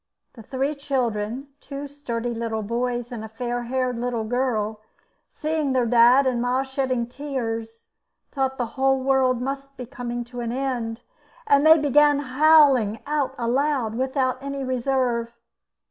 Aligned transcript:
The 0.33 0.41
three 0.41 0.73
children 0.73 1.49
two 1.59 1.87
sturdy 1.87 2.33
little 2.33 2.63
boys 2.63 3.11
and 3.11 3.23
a 3.23 3.29
fair 3.29 3.65
haired 3.65 3.99
little 3.99 4.23
girl 4.23 4.81
seeing 5.29 5.73
their 5.73 5.85
dad 5.85 6.25
and 6.25 6.41
ma 6.41 6.63
shedding 6.63 7.05
tears, 7.05 7.87
thought 8.31 8.57
the 8.57 8.65
whole 8.81 8.97
world 8.99 9.43
must 9.43 9.77
be 9.77 9.85
coming 9.85 10.23
to 10.23 10.39
an 10.39 10.51
end, 10.51 11.01
and 11.45 11.67
they 11.67 11.77
began 11.77 12.17
howling 12.17 12.99
out 13.05 13.35
aloud 13.37 13.93
without 13.93 14.41
any 14.41 14.63
reserve. 14.63 15.35